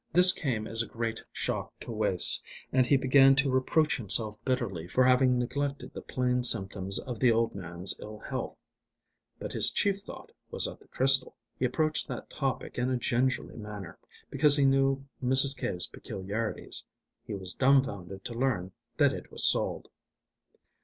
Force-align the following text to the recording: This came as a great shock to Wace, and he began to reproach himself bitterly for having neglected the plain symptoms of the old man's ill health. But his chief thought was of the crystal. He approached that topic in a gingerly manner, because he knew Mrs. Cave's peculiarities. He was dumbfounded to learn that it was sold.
This 0.11 0.33
came 0.33 0.65
as 0.65 0.81
a 0.81 0.87
great 0.87 1.23
shock 1.31 1.79
to 1.81 1.91
Wace, 1.91 2.41
and 2.73 2.87
he 2.87 2.97
began 2.97 3.35
to 3.35 3.51
reproach 3.51 3.97
himself 3.97 4.35
bitterly 4.43 4.87
for 4.87 5.03
having 5.03 5.37
neglected 5.37 5.93
the 5.93 6.01
plain 6.01 6.41
symptoms 6.43 6.97
of 6.97 7.19
the 7.19 7.31
old 7.31 7.53
man's 7.53 7.93
ill 7.99 8.17
health. 8.17 8.57
But 9.37 9.53
his 9.53 9.69
chief 9.69 9.97
thought 9.99 10.31
was 10.49 10.65
of 10.65 10.79
the 10.79 10.87
crystal. 10.87 11.35
He 11.59 11.65
approached 11.65 12.07
that 12.07 12.31
topic 12.31 12.79
in 12.79 12.89
a 12.89 12.97
gingerly 12.97 13.57
manner, 13.57 13.99
because 14.31 14.55
he 14.57 14.65
knew 14.65 15.05
Mrs. 15.23 15.55
Cave's 15.55 15.85
peculiarities. 15.85 16.83
He 17.23 17.35
was 17.35 17.53
dumbfounded 17.53 18.25
to 18.25 18.33
learn 18.33 18.71
that 18.97 19.13
it 19.13 19.31
was 19.31 19.43
sold. 19.45 19.87